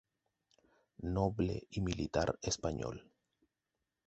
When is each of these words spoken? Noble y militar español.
Noble 1.15 1.67
y 1.69 1.79
militar 1.81 2.35
español. 2.41 3.07